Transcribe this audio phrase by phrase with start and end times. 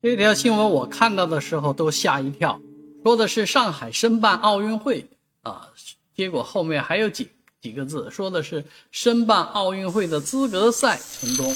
[0.00, 2.60] 这条新闻我看到的时候都吓一跳，
[3.02, 5.04] 说的是上海申办奥运会
[5.42, 5.70] 啊，
[6.14, 7.28] 结果后面还有几
[7.60, 11.52] 几个字，说的是申办奥运会的资格赛成功，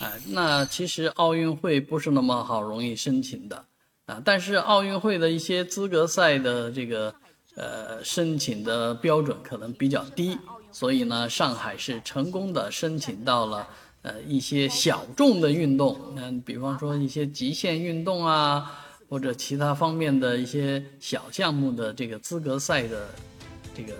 [0.00, 3.64] 哎，那其实奥运会不是那么好容易申请的
[4.06, 7.14] 啊，但是奥运会的一些资格赛的这个
[7.54, 10.36] 呃申请的标准可能比较低，
[10.72, 13.68] 所以呢，上海是成功的申请到了。
[14.04, 18.70] 呃，一些小众的运动，嗯，比方说一些极限运动啊，
[19.08, 23.08] 或者其他方面的一些小项目的这个资格赛的
[23.74, 23.94] 这个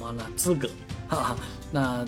[0.00, 0.66] 完了资格，
[1.08, 1.36] 哈哈。
[1.70, 2.06] 那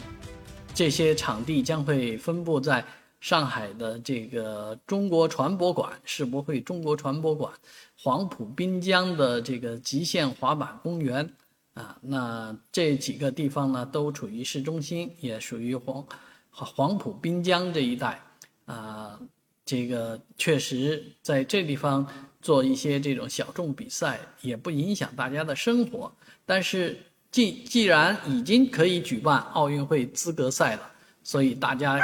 [0.75, 2.83] 这些场地将会分布在
[3.21, 7.53] 上海的这个中国船舶馆、世博会中国船舶馆、
[7.99, 11.35] 黄浦滨江的这个极限滑板公园
[11.75, 11.99] 啊。
[12.01, 16.03] 那这几个地方呢，都处于市中心，也属于黄。
[16.51, 18.21] 和黄埔滨江这一带，
[18.67, 19.19] 啊，
[19.65, 22.07] 这个确实在这地方
[22.41, 26.13] 做一些这种小众比赛，也不影响大家的生活。
[26.45, 26.99] 但是，
[27.31, 30.91] 既既然已经可以举办奥运会资格赛了，
[31.23, 32.01] 所以大家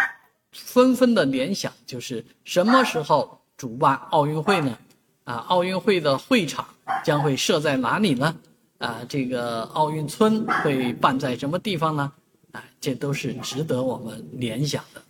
[0.53, 4.79] 纷纷的联想就是什么时候主办奥运会呢？
[5.25, 6.69] 啊，奥运会的会场
[7.03, 8.37] 将会设在哪里呢？
[8.79, 12.13] 啊，这个奥运村会办在什么地方呢？
[12.55, 15.03] 啊，这都是值得我们联想的。